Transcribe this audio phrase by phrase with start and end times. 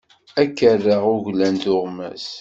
[0.41, 2.27] Ad k-rreɣ uglan tuɣmas.